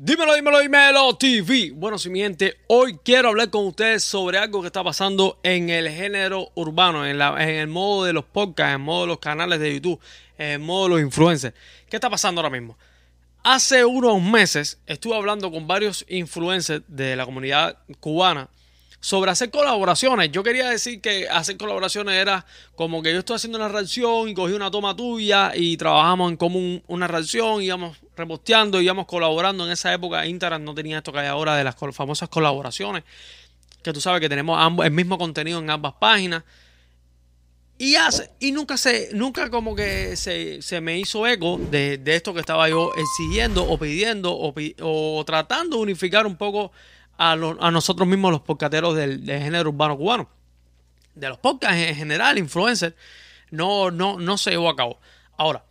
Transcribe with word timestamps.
Dímelo, 0.00 0.32
dímelo, 0.36 0.60
dímelo, 0.60 1.16
TV. 1.16 1.72
Bueno, 1.74 1.98
si 1.98 2.08
mi 2.08 2.20
gente, 2.20 2.56
hoy 2.68 3.00
quiero 3.02 3.30
hablar 3.30 3.50
con 3.50 3.66
ustedes 3.66 4.04
sobre 4.04 4.38
algo 4.38 4.60
que 4.60 4.68
está 4.68 4.84
pasando 4.84 5.40
en 5.42 5.70
el 5.70 5.90
género 5.90 6.52
urbano, 6.54 7.04
en, 7.04 7.18
la, 7.18 7.34
en 7.42 7.48
el 7.48 7.66
modo 7.66 8.04
de 8.04 8.12
los 8.12 8.24
podcasts, 8.24 8.68
en 8.68 8.80
el 8.80 8.86
modo 8.86 9.00
de 9.00 9.06
los 9.08 9.18
canales 9.18 9.58
de 9.58 9.74
YouTube, 9.74 10.00
en 10.38 10.50
el 10.50 10.58
modo 10.60 10.84
de 10.84 10.90
los 10.90 11.00
influencers. 11.00 11.52
¿Qué 11.90 11.96
está 11.96 12.08
pasando 12.08 12.40
ahora 12.40 12.48
mismo? 12.48 12.78
Hace 13.42 13.84
unos 13.84 14.22
meses 14.22 14.78
estuve 14.86 15.16
hablando 15.16 15.50
con 15.50 15.66
varios 15.66 16.06
influencers 16.08 16.84
de 16.86 17.16
la 17.16 17.24
comunidad 17.24 17.78
cubana 17.98 18.48
sobre 19.00 19.30
hacer 19.30 19.50
colaboraciones. 19.50 20.30
Yo 20.32 20.42
quería 20.42 20.68
decir 20.68 21.00
que 21.00 21.28
hacer 21.28 21.56
colaboraciones 21.56 22.14
era 22.14 22.44
como 22.74 23.02
que 23.02 23.12
yo 23.12 23.20
estoy 23.20 23.36
haciendo 23.36 23.58
una 23.58 23.68
reacción 23.68 24.28
y 24.28 24.34
cogí 24.34 24.54
una 24.54 24.70
toma 24.70 24.96
tuya 24.96 25.52
y 25.54 25.76
trabajamos 25.76 26.30
en 26.30 26.36
común 26.36 26.82
una 26.88 27.06
reacción, 27.06 27.62
íbamos 27.62 27.96
reposteando, 28.16 28.80
íbamos 28.80 29.06
colaborando. 29.06 29.66
En 29.66 29.72
esa 29.72 29.92
época 29.92 30.26
Instagram 30.26 30.64
no 30.64 30.74
tenía 30.74 30.98
esto 30.98 31.12
que 31.12 31.20
hay 31.20 31.28
ahora 31.28 31.56
de 31.56 31.64
las 31.64 31.76
famosas 31.92 32.28
colaboraciones, 32.28 33.04
que 33.82 33.92
tú 33.92 34.00
sabes 34.00 34.20
que 34.20 34.28
tenemos 34.28 34.58
ambos, 34.60 34.84
el 34.84 34.92
mismo 34.92 35.16
contenido 35.16 35.60
en 35.60 35.70
ambas 35.70 35.94
páginas. 36.00 36.42
Y, 37.80 37.94
hace, 37.94 38.28
y 38.40 38.50
nunca 38.50 38.76
se, 38.76 39.10
nunca 39.12 39.50
como 39.50 39.76
que 39.76 40.16
se, 40.16 40.60
se 40.62 40.80
me 40.80 40.98
hizo 40.98 41.24
eco 41.28 41.60
de, 41.70 41.96
de, 41.96 42.16
esto 42.16 42.34
que 42.34 42.40
estaba 42.40 42.68
yo 42.68 42.90
exigiendo 42.96 43.62
o 43.62 43.78
pidiendo 43.78 44.32
o, 44.32 44.52
o 44.80 45.24
tratando 45.24 45.76
de 45.76 45.82
unificar 45.84 46.26
un 46.26 46.36
poco 46.36 46.72
a, 47.18 47.32
a 47.32 47.70
nosotros 47.70 48.08
mismos 48.08 48.30
los 48.30 48.40
podcasteros 48.40 48.96
del, 48.96 49.24
género 49.26 49.70
urbano 49.70 49.98
cubano. 49.98 50.30
De 51.14 51.28
los 51.28 51.38
podcasts 51.38 51.76
en 51.76 51.96
general, 51.96 52.38
influencers, 52.38 52.94
no, 53.50 53.90
no, 53.90 54.18
no 54.18 54.38
se 54.38 54.52
llevó 54.52 54.70
a 54.70 54.76
cabo. 54.76 55.00
Ahora, 55.36 55.64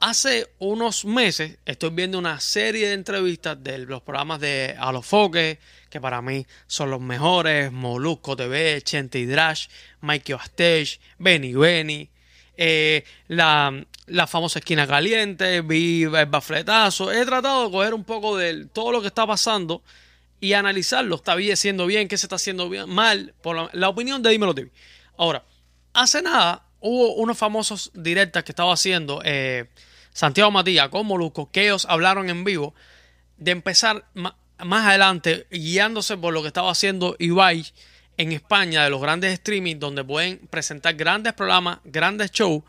hace 0.00 0.48
unos 0.58 1.04
meses 1.04 1.58
estoy 1.64 1.90
viendo 1.90 2.18
una 2.18 2.40
serie 2.40 2.88
de 2.88 2.94
entrevistas 2.94 3.62
de 3.62 3.78
los 3.78 4.02
programas 4.02 4.40
de 4.40 4.74
Alofoque, 4.76 5.60
que 5.88 6.00
para 6.00 6.20
mí 6.20 6.46
son 6.66 6.90
los 6.90 7.00
mejores, 7.00 7.70
Molusco 7.70 8.34
TV, 8.34 8.82
Chente 8.82 9.20
y 9.20 9.26
Drash, 9.26 9.68
Mikey 10.00 10.34
Stage, 10.34 10.98
Benny 11.18 11.54
Benny, 11.54 12.10
eh, 12.56 13.04
la, 13.28 13.84
la, 14.06 14.26
famosa 14.26 14.58
esquina 14.58 14.86
caliente, 14.86 15.60
vi 15.60 16.02
el 16.02 16.26
bafletazo. 16.26 17.12
He 17.12 17.24
tratado 17.24 17.66
de 17.66 17.70
coger 17.70 17.94
un 17.94 18.04
poco 18.04 18.36
de 18.36 18.66
todo 18.66 18.92
lo 18.92 19.00
que 19.00 19.06
está 19.06 19.26
pasando 19.26 19.82
y 20.42 20.54
analizarlo. 20.54 21.14
¿Está 21.14 21.36
bien, 21.36 21.56
siendo 21.56 21.86
bien? 21.86 22.08
¿Qué 22.08 22.18
se 22.18 22.26
está 22.26 22.34
haciendo 22.34 22.68
bien, 22.68 22.90
mal? 22.90 23.32
Por 23.42 23.72
la, 23.72 23.88
opinión 23.88 24.22
de 24.24 24.30
Dímelo 24.30 24.52
TV. 24.52 24.72
Ahora, 25.16 25.44
hace 25.94 26.20
nada 26.20 26.66
hubo 26.80 27.14
unos 27.14 27.38
famosos 27.38 27.92
directas 27.94 28.42
que 28.42 28.50
estaba 28.50 28.72
haciendo 28.72 29.22
eh, 29.24 29.68
Santiago 30.12 30.50
Matías 30.50 30.88
con 30.88 31.06
Molusco, 31.06 31.48
que 31.52 31.62
ellos 31.62 31.86
hablaron 31.88 32.28
en 32.28 32.42
vivo 32.42 32.74
de 33.36 33.52
empezar 33.52 34.04
más 34.14 34.86
adelante 34.88 35.46
guiándose 35.48 36.16
por 36.16 36.34
lo 36.34 36.42
que 36.42 36.48
estaba 36.48 36.72
haciendo 36.72 37.14
Ibai 37.20 37.64
en 38.16 38.32
España 38.32 38.82
de 38.82 38.90
los 38.90 39.00
grandes 39.00 39.32
streaming 39.34 39.76
donde 39.78 40.02
pueden 40.02 40.38
presentar 40.48 40.94
grandes 40.94 41.34
programas, 41.34 41.78
grandes 41.84 42.32
shows 42.32 42.64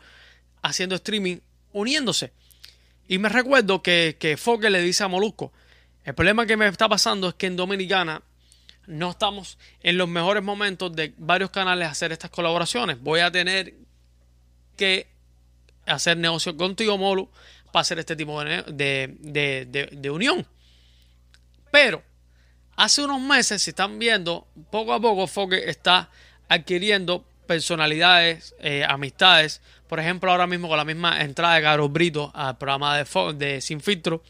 haciendo 0.62 0.94
streaming 0.94 1.38
uniéndose. 1.72 2.32
Y 3.08 3.18
me 3.18 3.28
recuerdo 3.28 3.82
que, 3.82 4.16
que 4.20 4.36
Fokker 4.36 4.70
le 4.70 4.80
dice 4.80 5.02
a 5.02 5.08
Molusco, 5.08 5.52
el 6.04 6.14
problema 6.14 6.46
que 6.46 6.56
me 6.56 6.66
está 6.68 6.88
pasando 6.88 7.28
es 7.28 7.34
que 7.34 7.46
en 7.46 7.56
Dominicana 7.56 8.22
no 8.86 9.10
estamos 9.10 9.58
en 9.82 9.96
los 9.96 10.08
mejores 10.08 10.42
momentos 10.42 10.94
de 10.94 11.14
varios 11.16 11.50
canales 11.50 11.88
hacer 11.88 12.12
estas 12.12 12.30
colaboraciones. 12.30 13.00
Voy 13.00 13.20
a 13.20 13.30
tener 13.30 13.74
que 14.76 15.08
hacer 15.86 16.18
negocio 16.18 16.56
contigo, 16.56 16.98
Molu, 16.98 17.30
para 17.72 17.80
hacer 17.80 17.98
este 17.98 18.16
tipo 18.16 18.42
de, 18.44 20.10
unión. 20.12 20.46
Pero 21.70 22.02
hace 22.76 23.02
unos 23.02 23.20
meses, 23.20 23.62
si 23.62 23.70
están 23.70 23.98
viendo, 23.98 24.46
poco 24.70 24.92
a 24.92 25.00
poco 25.00 25.26
Foque 25.26 25.70
está 25.70 26.10
adquiriendo 26.48 27.24
personalidades, 27.46 28.54
eh, 28.60 28.84
amistades. 28.86 29.62
Por 29.88 30.00
ejemplo, 30.00 30.30
ahora 30.30 30.46
mismo 30.46 30.68
con 30.68 30.76
la 30.76 30.84
misma 30.84 31.22
entrada 31.22 31.54
de 31.54 31.62
Carlos 31.62 31.90
Brito 31.90 32.30
al 32.34 32.58
programa 32.58 32.96
de, 32.96 33.04
de 33.34 33.60
Sin 33.60 33.80
Filtro 33.80 34.22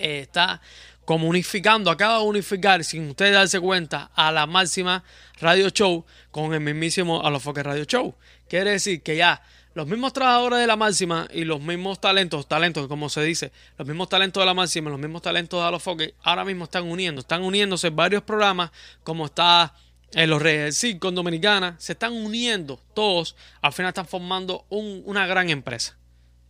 eh, 0.00 0.20
está 0.20 0.60
como 1.04 1.26
unificando, 1.26 1.90
acaba 1.90 2.18
de 2.18 2.24
unificar, 2.24 2.84
sin 2.84 3.08
ustedes 3.10 3.32
darse 3.32 3.58
cuenta, 3.58 4.10
a 4.14 4.30
la 4.30 4.46
máxima 4.46 5.02
radio 5.40 5.68
show 5.70 6.04
con 6.30 6.54
el 6.54 6.60
mismísimo 6.60 7.26
a 7.26 7.30
los 7.30 7.42
Foques 7.42 7.64
Radio 7.64 7.84
Show. 7.84 8.14
Quiere 8.48 8.70
decir 8.70 9.02
que 9.02 9.16
ya 9.16 9.42
los 9.74 9.86
mismos 9.86 10.12
trabajadores 10.12 10.60
de 10.60 10.66
la 10.66 10.76
máxima 10.76 11.28
y 11.32 11.44
los 11.44 11.60
mismos 11.60 12.00
talentos, 12.00 12.46
talentos 12.46 12.86
como 12.88 13.08
se 13.08 13.22
dice, 13.22 13.52
los 13.78 13.86
mismos 13.86 14.08
talentos 14.08 14.40
de 14.40 14.46
la 14.46 14.54
máxima, 14.54 14.90
los 14.90 14.98
mismos 14.98 15.22
talentos 15.22 15.60
de 15.60 15.66
a 15.66 15.70
los 15.70 15.82
Foques, 15.82 16.14
ahora 16.22 16.44
mismo 16.44 16.64
están 16.64 16.84
uniendo, 16.84 17.20
están 17.20 17.42
uniéndose 17.42 17.90
varios 17.90 18.22
programas, 18.22 18.70
como 19.02 19.26
está 19.26 19.74
en 20.12 20.20
eh, 20.20 20.26
los 20.26 20.42
Reyes 20.42 20.62
del 20.62 20.72
Circo 20.72 21.08
en 21.08 21.14
Dominicana, 21.14 21.76
se 21.78 21.92
están 21.92 22.12
uniendo 22.12 22.80
todos, 22.94 23.36
al 23.62 23.72
final 23.72 23.90
están 23.90 24.06
formando 24.06 24.66
una 24.70 25.26
gran 25.26 25.50
empresa, 25.50 25.96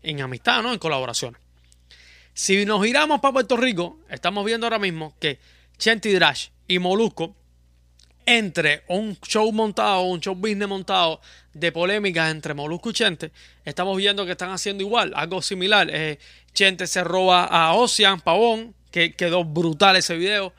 en 0.03 0.21
amistad, 0.23 0.63
¿no? 0.63 0.73
En 0.73 0.79
colaboraciones. 0.79 1.41
Si 2.35 2.65
nos 2.65 2.85
giramos 2.85 3.21
para 3.21 3.33
Puerto 3.33 3.57
Rico, 3.57 3.99
estamos 4.09 4.45
viendo 4.45 4.67
ahora 4.67 4.79
mismo 4.79 5.15
que 5.19 5.39
Chente 5.79 6.13
Drash 6.13 6.49
y 6.69 6.79
Molusco, 6.79 7.35
entre 8.25 8.85
un 8.89 9.19
show 9.21 9.51
montado, 9.51 10.03
un 10.03 10.21
show 10.21 10.35
business 10.35 10.69
montado 10.69 11.21
de 11.53 11.73
polémicas 11.73 12.31
entre 12.31 12.55
Molusco 12.55 12.91
y 12.91 12.93
Chente, 12.93 13.33
estamos 13.65 13.97
viendo 13.97 14.25
que 14.25 14.33
están 14.33 14.51
haciendo 14.51 14.83
igual, 14.85 15.13
algo 15.17 15.43
similar. 15.43 15.89
Eh, 15.91 16.19
Chente 16.53 16.87
se 16.87 17.03
roba 17.03 17.45
a 17.45 17.75
Ocean 17.75 18.21
Pavón, 18.21 18.75
que 18.91 19.15
quedó 19.15 19.45
brutal 19.45 19.97
ese 19.97 20.17
video. 20.17 20.53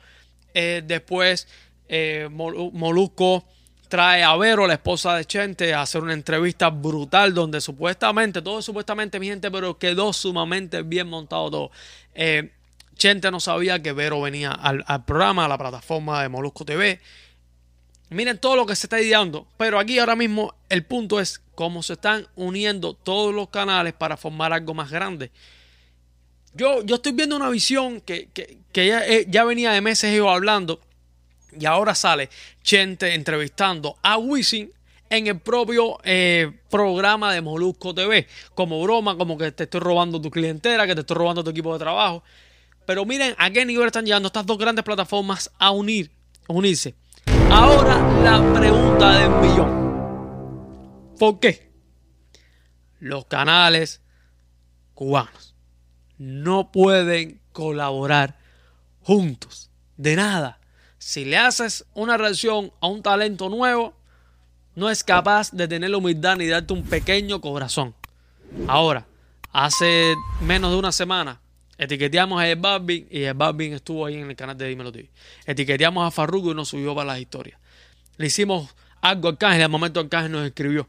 Eh, 0.54 0.82
después 0.84 1.48
eh, 1.88 2.28
Molusco 2.30 3.46
trae 3.92 4.22
a 4.22 4.34
Vero, 4.36 4.66
la 4.66 4.72
esposa 4.72 5.14
de 5.16 5.26
Chente, 5.26 5.74
a 5.74 5.82
hacer 5.82 6.02
una 6.02 6.14
entrevista 6.14 6.70
brutal 6.70 7.34
donde 7.34 7.60
supuestamente, 7.60 8.40
todo 8.40 8.62
supuestamente, 8.62 9.20
mi 9.20 9.26
gente, 9.26 9.50
pero 9.50 9.76
quedó 9.76 10.14
sumamente 10.14 10.80
bien 10.80 11.10
montado 11.10 11.50
todo. 11.50 11.70
Eh, 12.14 12.52
Chente 12.96 13.30
no 13.30 13.38
sabía 13.38 13.82
que 13.82 13.92
Vero 13.92 14.22
venía 14.22 14.50
al, 14.50 15.04
programa, 15.04 15.44
a 15.44 15.48
la 15.48 15.58
plataforma 15.58 16.22
de 16.22 16.30
Molusco 16.30 16.64
TV. 16.64 17.02
Miren 18.08 18.38
todo 18.38 18.56
lo 18.56 18.64
que 18.64 18.76
se 18.76 18.86
está 18.86 18.98
ideando, 18.98 19.46
pero 19.58 19.78
aquí 19.78 19.98
ahora 19.98 20.16
mismo 20.16 20.54
el 20.70 20.86
punto 20.86 21.20
es 21.20 21.42
cómo 21.54 21.82
se 21.82 21.92
están 21.92 22.26
uniendo 22.34 22.94
todos 22.94 23.34
los 23.34 23.50
canales 23.50 23.92
para 23.92 24.16
formar 24.16 24.54
algo 24.54 24.72
más 24.72 24.90
grande. 24.90 25.30
Yo, 26.54 26.82
yo 26.82 26.94
estoy 26.94 27.12
viendo 27.12 27.36
una 27.36 27.50
visión 27.50 28.00
que, 28.00 28.30
ya, 28.72 29.06
eh, 29.06 29.26
ya 29.28 29.44
venía 29.44 29.70
de 29.72 29.82
meses 29.82 30.16
yo 30.16 30.30
hablando 30.30 30.80
y 31.58 31.66
ahora 31.66 31.94
sale 31.94 32.30
Chente 32.62 33.14
entrevistando 33.14 33.96
a 34.02 34.18
Wisin 34.18 34.72
en 35.10 35.26
el 35.26 35.40
propio 35.40 35.98
eh, 36.04 36.50
programa 36.70 37.34
de 37.34 37.42
Molusco 37.42 37.94
TV. 37.94 38.26
Como 38.54 38.82
broma, 38.82 39.16
como 39.16 39.36
que 39.36 39.52
te 39.52 39.64
estoy 39.64 39.80
robando 39.80 40.20
tu 40.20 40.30
clientela, 40.30 40.86
que 40.86 40.94
te 40.94 41.02
estoy 41.02 41.16
robando 41.16 41.44
tu 41.44 41.50
equipo 41.50 41.72
de 41.74 41.78
trabajo. 41.78 42.22
Pero 42.86 43.04
miren 43.04 43.34
a 43.36 43.50
qué 43.50 43.66
nivel 43.66 43.86
están 43.86 44.06
llegando 44.06 44.28
estas 44.28 44.46
dos 44.46 44.56
grandes 44.56 44.84
plataformas 44.84 45.50
a 45.58 45.70
unir, 45.70 46.10
a 46.48 46.52
unirse. 46.54 46.94
Ahora 47.50 47.98
la 48.22 48.58
pregunta 48.58 49.18
del 49.18 49.30
millón. 49.30 51.14
¿Por 51.18 51.38
qué? 51.38 51.70
Los 52.98 53.26
canales 53.26 54.00
cubanos 54.94 55.54
no 56.16 56.72
pueden 56.72 57.40
colaborar 57.52 58.38
juntos. 59.02 59.70
De 59.96 60.16
nada 60.16 60.61
si 61.02 61.24
le 61.24 61.36
haces 61.36 61.84
una 61.94 62.16
reacción 62.16 62.72
a 62.80 62.86
un 62.86 63.02
talento 63.02 63.48
nuevo, 63.48 63.92
no 64.76 64.88
es 64.88 65.02
capaz 65.02 65.50
de 65.50 65.66
tener 65.66 65.90
la 65.90 65.96
humildad 65.96 66.36
ni 66.36 66.46
darte 66.46 66.72
un 66.72 66.84
pequeño 66.84 67.40
corazón. 67.40 67.92
Ahora, 68.68 69.04
hace 69.50 70.14
menos 70.42 70.70
de 70.70 70.76
una 70.76 70.92
semana, 70.92 71.40
etiqueteamos 71.76 72.40
a 72.40 72.54
Barbie 72.54 73.08
y 73.10 73.24
el 73.24 73.34
Barbie 73.34 73.74
estuvo 73.74 74.06
ahí 74.06 74.14
en 74.14 74.30
el 74.30 74.36
canal 74.36 74.56
de 74.56 74.68
Dímelo 74.68 74.92
TV. 74.92 75.10
Etiqueteamos 75.44 76.06
a 76.06 76.12
Farruko 76.12 76.52
y 76.52 76.54
nos 76.54 76.68
subió 76.68 76.94
para 76.94 77.08
las 77.08 77.18
historias. 77.18 77.58
Le 78.16 78.28
hicimos 78.28 78.72
algo 79.00 79.26
al 79.26 79.34
Arcángel 79.34 79.60
y 79.60 79.64
al 79.64 79.70
momento 79.70 79.98
Arcángel 79.98 80.30
nos 80.30 80.46
escribió. 80.46 80.88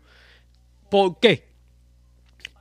¿Por 0.92 1.20
qué 1.20 1.50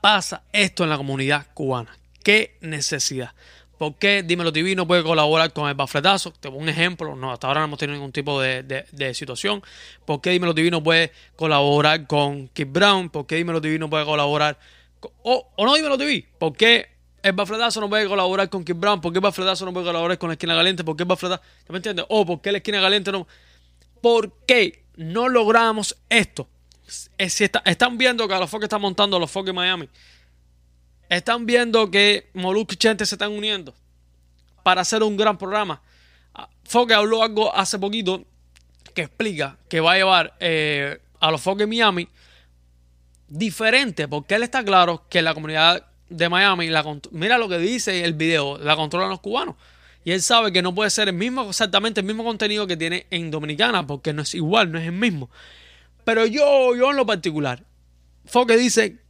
pasa 0.01 0.43
esto 0.51 0.83
en 0.83 0.89
la 0.89 0.97
comunidad 0.97 1.45
cubana? 1.53 1.95
¿Qué 2.23 2.57
necesidad? 2.61 3.35
¿Por 3.77 3.95
qué 3.95 4.23
Dímelo 4.23 4.53
TV 4.53 4.75
no 4.75 4.85
puede 4.85 5.03
colaborar 5.03 5.51
con 5.51 5.67
el 5.67 5.73
bafletazo? 5.73 6.31
Te 6.31 6.49
pongo 6.49 6.61
un 6.61 6.69
ejemplo, 6.69 7.15
no, 7.15 7.31
hasta 7.31 7.47
ahora 7.47 7.61
no 7.61 7.65
hemos 7.65 7.79
tenido 7.79 7.95
ningún 7.95 8.11
tipo 8.11 8.39
de, 8.39 8.85
situación. 9.13 9.63
¿Por 10.05 10.21
qué 10.21 10.29
Dímelo 10.29 10.53
TV 10.53 10.69
no 10.69 10.83
puede 10.83 11.11
colaborar 11.35 12.05
con 12.05 12.47
Kid 12.49 12.67
Brown? 12.67 13.09
¿Por 13.09 13.25
qué 13.25 13.35
Dímelo 13.35 13.61
TV 13.61 13.79
no 13.79 13.89
puede 13.89 14.05
colaborar 14.05 14.59
con, 14.99 15.11
o, 15.23 15.47
no 15.57 15.73
Dímelo 15.73 15.97
TV? 15.97 16.25
¿Por 16.37 16.55
qué 16.55 16.87
el 17.23 17.33
bafletazo 17.33 17.81
no 17.81 17.89
puede 17.89 18.07
colaborar 18.07 18.49
con 18.49 18.63
Kid 18.63 18.75
Brown? 18.75 19.01
¿Por 19.01 19.11
qué 19.11 19.17
el 19.17 19.23
bafletazo 19.23 19.65
no 19.65 19.73
puede 19.73 19.87
colaborar 19.87 20.17
con 20.19 20.29
la 20.29 20.33
esquina 20.33 20.55
caliente? 20.55 20.83
¿Por 20.83 20.95
qué 20.95 21.03
el 21.03 21.09
bafletazo? 21.09 21.41
¿Me 21.69 21.77
entiendes? 21.77 22.05
O 22.09 22.25
¿por 22.25 22.41
qué 22.41 22.51
la 22.51 22.59
esquina 22.59 22.79
caliente 22.79 23.11
no? 23.11 23.27
¿Por 24.01 24.33
qué 24.45 24.83
no 24.97 25.29
logramos 25.29 25.97
esto? 26.09 26.47
Si 26.85 27.43
están 27.43 27.97
viendo 27.97 28.27
que 28.27 28.33
a 28.35 28.39
los 28.39 28.49
foques 28.49 28.65
están 28.65 28.81
montando 28.81 29.17
los 29.17 29.31
foques 29.31 29.53
Miami 29.53 29.89
están 31.17 31.45
viendo 31.45 31.91
que 31.91 32.29
Molusco 32.33 32.73
y 32.73 32.77
Chente 32.77 33.05
se 33.05 33.15
están 33.15 33.31
uniendo 33.31 33.73
para 34.63 34.81
hacer 34.81 35.03
un 35.03 35.17
gran 35.17 35.37
programa. 35.37 35.81
Ah, 36.33 36.49
Foque 36.63 36.93
habló 36.93 37.23
algo 37.23 37.55
hace 37.55 37.77
poquito 37.77 38.25
que 38.93 39.03
explica 39.03 39.57
que 39.69 39.79
va 39.79 39.93
a 39.93 39.97
llevar 39.97 40.33
eh, 40.39 40.99
a 41.19 41.31
los 41.31 41.41
Foques 41.41 41.67
Miami 41.67 42.07
diferente, 43.27 44.07
porque 44.07 44.35
él 44.35 44.43
está 44.43 44.63
claro 44.63 45.05
que 45.09 45.21
la 45.21 45.33
comunidad 45.33 45.85
de 46.09 46.29
Miami, 46.29 46.67
la, 46.69 46.83
mira 47.11 47.37
lo 47.37 47.49
que 47.49 47.57
dice 47.57 48.03
el 48.03 48.13
video, 48.13 48.57
la 48.57 48.75
controlan 48.75 49.09
los 49.09 49.19
cubanos. 49.19 49.55
Y 50.05 50.11
él 50.11 50.21
sabe 50.21 50.51
que 50.51 50.61
no 50.61 50.75
puede 50.75 50.89
ser 50.89 51.07
el 51.07 51.15
mismo, 51.15 51.49
exactamente 51.49 52.01
el 52.01 52.05
mismo 52.05 52.23
contenido 52.23 52.67
que 52.67 52.75
tiene 52.75 53.07
en 53.09 53.31
Dominicana, 53.31 53.87
porque 53.87 54.13
no 54.13 54.21
es 54.21 54.35
igual, 54.35 54.71
no 54.71 54.77
es 54.77 54.85
el 54.85 54.91
mismo. 54.91 55.29
Pero 56.03 56.25
yo, 56.25 56.75
yo 56.75 56.91
en 56.91 56.97
lo 56.97 57.05
particular, 57.05 57.63
Foque 58.25 58.57
dice 58.57 59.02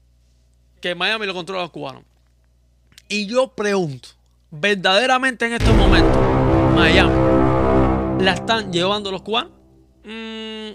que 0.83 0.95
Miami 0.95 1.25
lo 1.25 1.33
controla 1.33 1.61
los 1.61 1.71
cubanos. 1.71 2.03
Y 3.07 3.25
yo 3.25 3.47
pregunto, 3.47 4.09
¿verdaderamente 4.51 5.45
en 5.45 5.53
estos 5.53 5.73
momentos 5.73 6.17
Miami 6.75 8.21
la 8.21 8.33
están 8.33 8.73
llevando 8.73 9.09
los 9.09 9.21
cubanos? 9.21 9.53
Mm, 10.03 10.71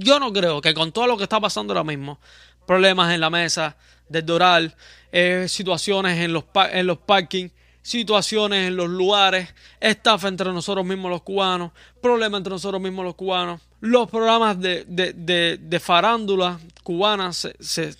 yo 0.00 0.18
no 0.18 0.32
creo 0.32 0.60
que 0.60 0.74
con 0.74 0.90
todo 0.90 1.06
lo 1.06 1.16
que 1.16 1.22
está 1.22 1.38
pasando 1.38 1.72
ahora 1.72 1.84
mismo, 1.84 2.18
problemas 2.66 3.14
en 3.14 3.20
la 3.20 3.30
mesa, 3.30 3.76
del 4.08 4.26
Doral, 4.26 4.74
eh, 5.12 5.46
situaciones 5.48 6.18
en 6.18 6.32
los, 6.32 6.42
en 6.72 6.84
los 6.84 6.98
parkings, 6.98 7.52
situaciones 7.82 8.66
en 8.66 8.76
los 8.76 8.88
lugares, 8.88 9.54
estafa 9.78 10.26
entre 10.26 10.52
nosotros 10.52 10.84
mismos 10.84 11.08
los 11.08 11.22
cubanos, 11.22 11.70
problemas 12.00 12.38
entre 12.38 12.50
nosotros 12.50 12.82
mismos 12.82 13.04
los 13.04 13.14
cubanos, 13.14 13.60
los 13.78 14.10
programas 14.10 14.58
de, 14.58 14.84
de, 14.88 15.56
de, 15.56 15.80
farándula 15.80 16.58
cubanas 16.82 17.48
se, 17.60 17.94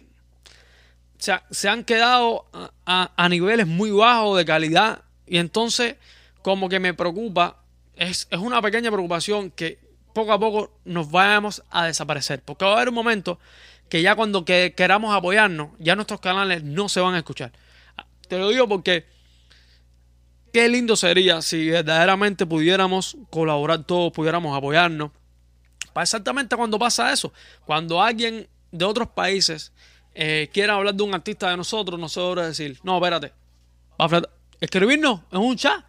se, 1.50 1.68
han 1.68 1.84
quedado 1.84 2.46
a, 2.84 3.28
niveles 3.28 3.66
muy 3.66 3.92
bajos 3.92 4.36
de 4.36 4.44
calidad 4.44 5.02
y 5.26 5.38
entonces 5.38 5.96
como 6.42 6.68
que 6.68 6.80
me 6.80 6.94
preocupa, 6.94 7.62
es, 7.94 8.26
es 8.30 8.38
una 8.40 8.60
pequeña 8.60 8.90
preocupación 8.90 9.52
que 9.52 9.78
poco 10.12 10.32
a 10.32 10.40
poco 10.40 10.72
nos 10.84 11.10
vayamos 11.10 11.62
a 11.70 11.86
desaparecer, 11.86 12.42
porque 12.44 12.64
va 12.64 12.72
a 12.72 12.74
haber 12.74 12.88
un 12.88 12.96
momento 12.96 13.38
que 13.88 14.02
ya 14.02 14.16
cuando 14.16 14.44
que 14.44 14.74
queramos 14.76 15.14
apoyarnos, 15.14 15.70
ya 15.78 15.94
nuestros 15.94 16.20
canales 16.20 16.64
no 16.64 16.88
se 16.88 17.00
van 17.00 17.14
a 17.14 17.18
escuchar. 17.18 17.52
Te 18.26 18.38
lo 18.38 18.48
digo 18.48 18.68
porque 18.68 19.06
qué 20.52 20.68
lindo 20.68 20.96
sería 20.96 21.40
si 21.40 21.70
verdaderamente 21.70 22.46
pudiéramos 22.46 23.16
colaborar 23.30 23.84
todos, 23.84 24.12
pudiéramos 24.12 24.56
apoyarnos. 24.56 25.12
Exactamente 25.94 26.56
cuando 26.56 26.78
pasa 26.80 27.12
eso, 27.12 27.32
cuando 27.64 28.02
alguien 28.02 28.48
de 28.72 28.84
otros 28.84 29.08
países 29.08 29.72
eh, 30.14 30.50
quiera 30.52 30.74
hablar 30.74 30.94
de 30.94 31.02
un 31.02 31.14
artista 31.14 31.50
de 31.50 31.56
nosotros, 31.56 31.98
nosotros 31.98 32.46
decir, 32.46 32.78
no, 32.82 32.96
espérate, 32.96 33.32
escribirnos 34.60 35.20
en 35.30 35.38
un 35.38 35.56
chat 35.56 35.84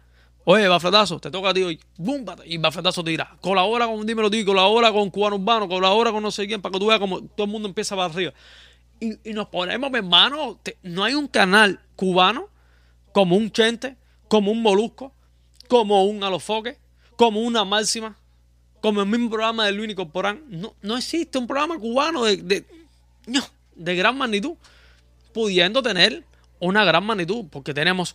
Oye, 0.46 0.68
Bafletazo, 0.68 1.18
te 1.20 1.30
toca 1.30 1.50
a 1.50 1.54
ti 1.54 1.62
hoy. 1.62 1.80
¡Bum! 1.96 2.24
Y 2.44 2.58
Bafletazo 2.58 3.02
te 3.02 3.10
dirá. 3.10 3.34
Colabora 3.40 3.86
con 3.86 4.06
Dímelo 4.06 4.30
Ti, 4.30 4.44
colabora 4.44 4.92
con 4.92 5.08
Cubano 5.08 5.36
Urbano, 5.36 5.68
colabora 5.68 6.12
con 6.12 6.22
no 6.22 6.30
sé 6.30 6.46
quién, 6.46 6.60
para 6.60 6.74
que 6.74 6.78
tú 6.78 6.86
veas 6.86 7.00
como 7.00 7.22
todo 7.22 7.46
el 7.46 7.50
mundo 7.50 7.66
empieza 7.66 7.96
para 7.96 8.12
arriba. 8.12 8.34
Y, 9.00 9.32
nos 9.32 9.48
ponemos, 9.48 9.90
hermano, 9.92 10.60
no 10.82 11.04
hay 11.04 11.14
un 11.14 11.28
canal 11.28 11.80
cubano 11.96 12.48
como 13.12 13.36
un 13.36 13.50
Chente, 13.50 13.96
como 14.28 14.52
un 14.52 14.62
Molusco, 14.62 15.14
como 15.68 16.04
un 16.04 16.22
Alofoque, 16.22 16.78
como 17.16 17.40
una 17.40 17.64
Máxima, 17.64 18.16
como 18.82 19.00
el 19.00 19.08
mismo 19.08 19.30
programa 19.30 19.64
de 19.64 19.72
Luis 19.72 19.94
Corporán. 19.94 20.44
No, 20.48 20.74
no 20.82 20.96
existe 20.98 21.38
un 21.38 21.46
programa 21.46 21.78
cubano 21.78 22.22
de, 22.22 22.36
de, 22.36 22.64
de 23.76 23.96
gran 23.96 24.16
magnitud, 24.16 24.54
pudiendo 25.32 25.82
tener 25.82 26.24
una 26.60 26.84
gran 26.84 27.04
magnitud, 27.04 27.46
porque 27.50 27.74
tenemos 27.74 28.14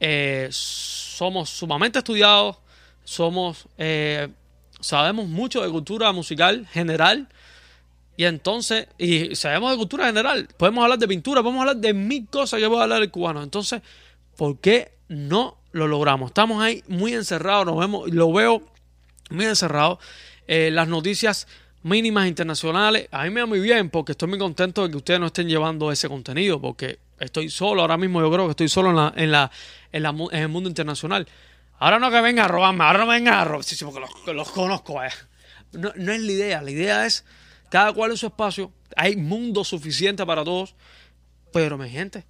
eh, 0.00 0.48
somos 0.50 1.50
sumamente 1.50 1.98
estudiados, 1.98 2.56
somos, 3.04 3.66
eh, 3.76 4.28
sabemos 4.80 5.28
mucho 5.28 5.62
de 5.62 5.70
cultura 5.70 6.10
musical 6.12 6.66
general. 6.72 7.28
Y 8.16 8.24
entonces, 8.24 8.88
y 8.98 9.34
sabemos 9.36 9.70
de 9.70 9.76
cultura 9.76 10.06
general, 10.06 10.48
podemos 10.56 10.82
hablar 10.82 10.98
de 10.98 11.08
pintura, 11.08 11.42
podemos 11.42 11.60
hablar 11.60 11.76
de 11.76 11.92
mil 11.94 12.26
cosas 12.28 12.60
que 12.60 12.68
puede 12.68 12.82
hablar 12.82 13.02
el 13.02 13.10
cubano. 13.10 13.42
Entonces, 13.42 13.82
¿por 14.36 14.58
qué 14.58 14.92
no 15.08 15.58
lo 15.72 15.86
logramos? 15.86 16.30
Estamos 16.30 16.62
ahí 16.62 16.82
muy 16.88 17.14
encerrados, 17.14 17.66
nos 17.66 17.78
vemos, 17.78 18.10
lo 18.10 18.32
veo 18.32 18.62
muy 19.30 19.44
encerrado. 19.44 19.98
Eh, 20.48 20.70
las 20.72 20.88
noticias 20.88 21.46
mínimas 21.82 22.28
internacionales, 22.28 23.08
a 23.10 23.24
mí 23.24 23.30
me 23.30 23.40
va 23.40 23.46
muy 23.46 23.60
bien 23.60 23.90
porque 23.90 24.12
estoy 24.12 24.28
muy 24.28 24.38
contento 24.38 24.84
de 24.84 24.90
que 24.90 24.96
ustedes 24.96 25.20
no 25.20 25.26
estén 25.26 25.48
llevando 25.48 25.90
ese 25.90 26.08
contenido, 26.08 26.60
porque 26.60 26.98
estoy 27.18 27.50
solo, 27.50 27.82
ahora 27.82 27.96
mismo 27.96 28.20
yo 28.20 28.30
creo 28.30 28.46
que 28.46 28.50
estoy 28.50 28.68
solo 28.68 28.90
en, 28.90 28.96
la, 28.96 29.12
en, 29.16 29.32
la, 29.32 29.50
en, 29.92 30.02
la, 30.02 30.10
en 30.32 30.42
el 30.42 30.48
mundo 30.48 30.68
internacional. 30.68 31.26
Ahora 31.78 31.98
no 31.98 32.10
que 32.10 32.20
venga 32.20 32.44
a 32.44 32.48
robarme, 32.48 32.84
ahora 32.84 33.00
no 33.00 33.06
venga 33.06 33.40
a 33.40 33.44
robar, 33.44 33.64
sí, 33.64 33.82
porque 33.84 34.00
los, 34.00 34.36
los 34.36 34.50
conozco. 34.50 35.02
Eh. 35.02 35.08
No, 35.72 35.92
no, 35.96 36.12
es 36.12 36.20
la 36.20 36.32
idea, 36.32 36.62
la 36.62 36.70
idea 36.70 37.06
es 37.06 37.24
cada 37.70 37.92
cual 37.92 38.10
en 38.10 38.16
su 38.16 38.26
espacio, 38.26 38.72
hay 38.96 39.16
mundo 39.16 39.64
suficiente 39.64 40.26
para 40.26 40.44
todos, 40.44 40.74
pero 41.52 41.78
mi 41.78 41.88
gente, 41.88 42.26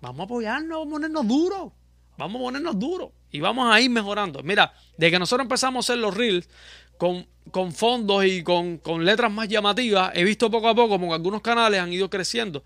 vamos 0.00 0.20
a 0.20 0.24
apoyarnos, 0.24 0.78
vamos 0.80 0.88
a 0.88 0.90
ponernos 0.90 1.28
duros, 1.28 1.72
vamos 2.16 2.40
a 2.40 2.44
ponernos 2.44 2.78
duros 2.78 3.10
y 3.30 3.40
vamos 3.40 3.72
a 3.72 3.80
ir 3.80 3.90
mejorando. 3.90 4.42
Mira, 4.42 4.72
de 4.96 5.10
que 5.10 5.18
nosotros 5.18 5.44
empezamos 5.44 5.88
a 5.88 5.92
hacer 5.92 6.00
los 6.00 6.14
reels 6.14 6.48
con, 6.96 7.26
con 7.50 7.72
fondos 7.72 8.24
y 8.24 8.42
con, 8.42 8.78
con 8.78 9.04
letras 9.04 9.30
más 9.32 9.48
llamativas, 9.48 10.12
he 10.14 10.24
visto 10.24 10.50
poco 10.50 10.68
a 10.68 10.74
poco 10.74 10.90
como 10.90 11.14
algunos 11.14 11.40
canales 11.40 11.80
han 11.80 11.92
ido 11.92 12.08
creciendo 12.08 12.64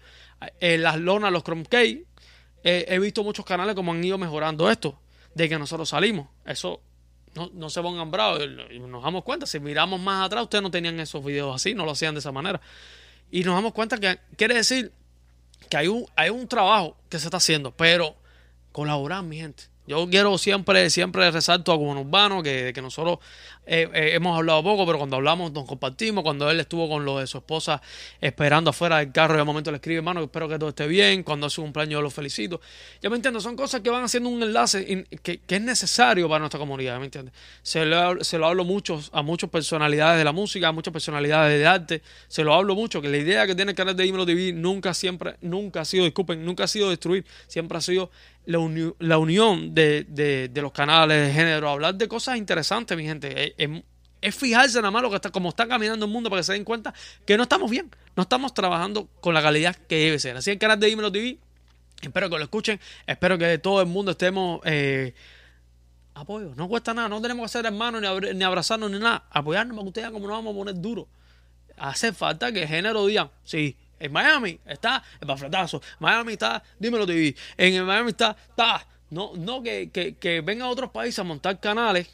en 0.61 0.83
las 0.83 0.99
lonas, 0.99 1.33
los 1.33 1.43
Chrome 1.43 1.65
he 2.63 2.99
visto 2.99 3.23
muchos 3.23 3.45
canales 3.45 3.75
como 3.75 3.93
han 3.93 4.03
ido 4.03 4.19
mejorando 4.19 4.71
esto, 4.71 4.99
de 5.35 5.49
que 5.49 5.59
nosotros 5.59 5.89
salimos. 5.89 6.29
Eso 6.45 6.81
no, 7.35 7.51
no 7.55 7.71
se 7.71 7.81
pongan 7.81 8.11
bravos, 8.11 8.43
nos 8.81 9.03
damos 9.03 9.23
cuenta, 9.23 9.47
si 9.47 9.61
miramos 9.61 10.01
más 10.01 10.27
atrás, 10.27 10.45
ustedes 10.45 10.63
no 10.63 10.71
tenían 10.71 10.99
esos 10.99 11.25
videos 11.25 11.55
así, 11.55 11.75
no 11.75 11.85
lo 11.85 11.93
hacían 11.93 12.15
de 12.15 12.21
esa 12.21 12.33
manera. 12.33 12.61
Y 13.31 13.45
nos 13.45 13.55
damos 13.55 13.73
cuenta 13.73 13.99
que 13.99 14.19
quiere 14.37 14.55
decir 14.55 14.93
que 15.69 15.77
hay 15.77 15.89
un, 15.89 16.07
hay 16.17 16.31
un 16.31 16.49
trabajo 16.49 16.97
que 17.09 17.19
se 17.19 17.27
está 17.27 17.37
haciendo, 17.37 17.71
pero 17.71 18.17
colaborar, 18.77 19.23
mi 19.23 19.39
gente. 19.39 19.65
Yo 19.87 20.07
quiero 20.11 20.37
siempre, 20.37 20.91
siempre 20.91 21.31
resalto 21.31 21.73
a 21.73 21.79
Cubano 21.79 22.03
Urbano, 22.03 22.43
que, 22.43 22.73
que 22.75 22.83
nosotros 22.83 23.21
eh, 23.67 23.89
eh, 23.93 24.11
hemos 24.15 24.37
hablado 24.37 24.63
poco, 24.63 24.87
pero 24.87 24.99
cuando 24.99 25.17
hablamos 25.17 25.53
nos 25.53 25.65
compartimos. 25.65 26.23
Cuando 26.23 26.49
él 26.51 26.61
estuvo 26.61 26.89
con 26.89 27.05
lo 27.05 27.19
de 27.19 27.27
su 27.27 27.39
esposa 27.39 27.83
esperando 28.21 28.71
afuera 28.71 28.99
del 28.99 29.13
carro, 29.13 29.37
de 29.37 29.45
momento 29.45 29.71
le 29.71 29.77
escribe, 29.77 29.99
hermano, 29.99 30.23
espero 30.23 30.49
que 30.49 30.59
todo 30.59 30.69
esté 30.69 30.87
bien. 30.87 31.23
Cuando 31.23 31.47
hace 31.47 31.61
un 31.61 31.67
cumpleaños 31.67 31.95
yo 31.95 32.03
lo 32.03 32.11
felicito. 32.11 32.61
Ya 33.03 33.11
me 33.11 33.17
entiendo, 33.17 33.41
son 33.41 33.57
cosas 33.57 33.81
que 33.81 33.91
van 33.91 34.05
haciendo 34.05 34.29
un 34.29 34.43
enlace 34.43 35.07
que, 35.23 35.41
es 35.49 35.61
necesario 35.61 36.29
para 36.29 36.39
nuestra 36.41 36.61
comunidad, 36.61 36.99
¿me 36.99 37.07
entiendes? 37.07 37.35
Se 37.63 37.85
lo, 37.85 38.23
se 38.23 38.39
lo 38.39 38.47
hablo 38.47 38.65
mucho 38.65 39.01
a 39.13 39.23
muchas 39.23 39.51
personalidades 39.51 40.19
de 40.19 40.25
la 40.25 40.33
música, 40.33 40.69
a 40.69 40.73
muchas 40.73 40.93
personalidades 40.93 41.59
de 41.59 41.67
arte. 41.67 42.03
Se 42.29 42.45
lo 42.45 42.55
hablo 42.55 42.75
mucho, 42.75 43.03
que 43.03 43.09
la 43.09 43.17
idea 43.17 43.47
que 43.47 43.55
tiene 43.55 43.73
el 43.73 43.77
canal 43.77 43.97
de 43.97 44.05
Dímelo 44.05 44.27
TV 44.27 44.53
nunca, 44.53 44.95
siempre, 44.95 45.37
nunca 45.41 45.81
ha 45.81 45.85
sido, 45.85 46.05
disculpen, 46.05 46.45
nunca 46.45 46.65
ha 46.65 46.69
sido 46.69 46.91
destruir, 46.91 47.25
siempre 47.49 47.79
ha 47.79 47.81
sido 47.81 48.11
la, 48.47 48.59
la 49.01 49.19
unión 49.19 49.75
de, 49.75 50.05
de, 50.09 50.49
de, 50.49 50.63
los 50.63 50.73
canales 50.73 51.27
de 51.27 51.33
género, 51.33 51.69
hablar 51.69 51.97
de 51.97 52.07
cosas 52.07 52.37
interesantes, 52.37 52.97
mi 52.97 53.05
gente. 53.05 53.55
Es, 53.57 54.35
fijarse 54.35 54.79
nada 54.79 54.91
más 54.91 55.03
lo 55.03 55.11
que 55.11 55.17
está, 55.17 55.31
como 55.31 55.51
está 55.51 55.69
caminando 55.69 56.07
el 56.07 56.13
mundo 56.13 56.29
para 56.31 56.41
que 56.41 56.45
se 56.45 56.53
den 56.53 56.65
cuenta 56.65 56.93
que 57.25 57.37
no 57.37 57.45
estamos 57.45 57.71
bien, 57.71 57.91
no 58.17 58.23
estamos 58.23 58.55
trabajando 58.55 59.09
con 59.21 59.35
la 59.35 59.43
calidad 59.43 59.77
que 59.89 59.97
debe 59.97 60.19
ser. 60.19 60.37
Así 60.37 60.51
el 60.51 60.59
canal 60.59 60.81
de 60.81 60.89
Dímelo 60.89 61.13
TV, 61.13 61.39
espero 62.03 62.29
que 62.29 62.37
lo 62.37 62.43
escuchen, 62.43 62.81
espero 63.07 63.39
que 63.39 63.59
todo 63.59 63.81
el 63.81 63.87
mundo 63.87 64.13
estemos... 64.13 64.61
Eh, 64.65 65.15
apoyo, 66.15 66.55
no 66.57 66.67
cuesta 66.67 66.95
nada, 66.95 67.09
no 67.09 67.21
tenemos 67.21 67.45
que 67.45 67.59
ser 67.59 67.67
hermanos 67.67 68.03
ni, 68.35 68.43
abrazarnos 68.43 68.91
ni 68.91 68.99
nada, 68.99 69.27
apoyarnos 69.31 69.77
para 69.77 69.85
que 69.85 69.89
ustedes 69.89 70.11
como 70.11 70.27
nos 70.27 70.37
vamos 70.39 70.55
a 70.55 70.57
poner 70.57 70.81
duro. 70.81 71.07
Hace 71.77 72.13
falta 72.13 72.51
que 72.53 72.63
el 72.63 72.69
género 72.69 73.05
diga, 73.07 73.31
sí, 73.45 73.77
en 73.99 74.13
Miami 74.13 74.59
está 74.67 75.03
el 75.21 75.27
bafletazo. 75.27 75.83
Miami 75.99 76.33
está, 76.33 76.63
dímelo 76.79 77.07
TV. 77.07 77.35
En 77.57 77.85
Miami 77.85 78.11
está, 78.11 78.37
está. 78.49 78.87
No, 79.11 79.33
no 79.37 79.63
que, 79.63 79.91
que, 79.91 80.17
que 80.17 80.41
vengan 80.41 80.69
a 80.69 80.71
otros 80.71 80.91
países 80.91 81.19
a 81.19 81.25
montar 81.25 81.61
canales. 81.61 82.09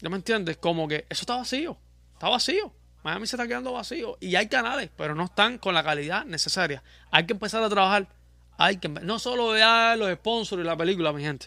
¿Ya 0.00 0.08
me 0.08 0.16
entiendes? 0.16 0.56
Como 0.56 0.86
que 0.88 1.06
eso 1.08 1.22
está 1.22 1.36
vacío. 1.36 1.76
Está 2.14 2.28
vacío. 2.28 2.72
Miami 3.02 3.26
se 3.26 3.36
está 3.36 3.46
quedando 3.46 3.72
vacío. 3.72 4.16
Y 4.20 4.36
hay 4.36 4.48
canales, 4.48 4.90
pero 4.96 5.14
no 5.14 5.24
están 5.24 5.58
con 5.58 5.74
la 5.74 5.82
calidad 5.82 6.24
necesaria. 6.24 6.82
Hay 7.10 7.26
que 7.26 7.32
empezar 7.32 7.62
a 7.62 7.68
trabajar. 7.68 8.08
Hay 8.56 8.78
que 8.78 8.88
no 8.88 9.18
solo 9.18 9.48
ver 9.48 9.98
los 9.98 10.12
sponsors 10.14 10.62
y 10.62 10.64
la 10.64 10.76
película, 10.76 11.12
mi 11.12 11.22
gente. 11.22 11.46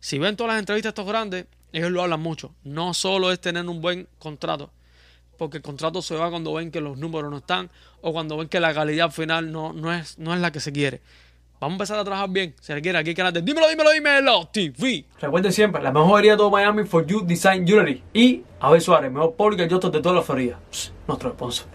Si 0.00 0.18
ven 0.18 0.36
todas 0.36 0.54
las 0.54 0.60
entrevistas 0.60 0.90
estos 0.90 1.06
grandes, 1.06 1.46
ellos 1.72 1.90
lo 1.90 2.02
hablan 2.02 2.20
mucho. 2.20 2.54
No 2.64 2.94
solo 2.94 3.30
es 3.32 3.40
tener 3.40 3.66
un 3.68 3.80
buen 3.80 4.08
contrato 4.18 4.72
porque 5.40 5.56
el 5.56 5.62
contrato 5.62 6.02
se 6.02 6.14
va 6.16 6.28
cuando 6.28 6.52
ven 6.52 6.70
que 6.70 6.82
los 6.82 6.98
números 6.98 7.30
no 7.30 7.38
están 7.38 7.70
o 8.02 8.12
cuando 8.12 8.36
ven 8.36 8.48
que 8.48 8.60
la 8.60 8.74
calidad 8.74 9.10
final 9.10 9.50
no, 9.50 9.72
no, 9.72 9.90
es, 9.90 10.18
no 10.18 10.34
es 10.34 10.40
la 10.42 10.52
que 10.52 10.60
se 10.60 10.70
quiere. 10.70 11.00
Vamos 11.60 11.72
a 11.72 11.74
empezar 11.74 11.98
a 11.98 12.04
trabajar 12.04 12.30
bien. 12.30 12.54
Si 12.58 12.72
quiere, 12.80 12.96
aquí 12.96 13.14
canal 13.14 13.34
de 13.34 13.42
Dímelo, 13.42 13.68
Dímelo, 13.68 13.90
Dímelo 13.90 14.48
TV. 14.50 15.04
Recuerden 15.20 15.52
siempre, 15.52 15.82
la 15.82 15.92
mejor 15.92 16.20
herida 16.20 16.32
de 16.32 16.38
todo 16.38 16.50
Miami 16.50 16.84
for 16.84 17.06
You 17.06 17.20
Design 17.20 17.66
Jewelry. 17.66 18.02
Y 18.14 18.42
Abel 18.60 18.80
Suárez, 18.80 19.12
mejor 19.12 19.34
público 19.34 19.62
y 19.62 19.68
de 19.68 20.00
toda 20.00 20.14
la 20.14 20.22
Florida. 20.22 20.58
Nuestro 21.06 21.30
sponsor. 21.32 21.66